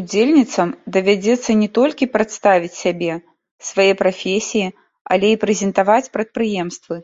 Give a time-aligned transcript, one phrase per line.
[0.00, 3.12] Удзельніцам давядзецца не толькі прадставіць сябе,
[3.70, 4.68] свае прафесіі,
[5.16, 6.96] але і прэзентаваць прадпрыемствы.